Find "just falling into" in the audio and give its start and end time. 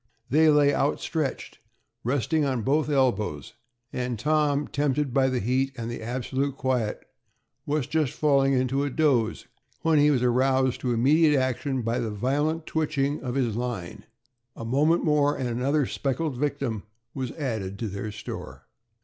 7.85-8.83